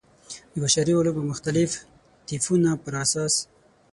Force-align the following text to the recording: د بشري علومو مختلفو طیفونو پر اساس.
د 0.51 0.53
بشري 0.63 0.93
علومو 0.99 1.21
مختلفو 1.31 1.83
طیفونو 2.27 2.71
پر 2.83 2.93
اساس. 3.03 3.33